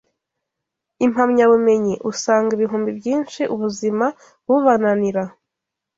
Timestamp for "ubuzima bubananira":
3.53-5.23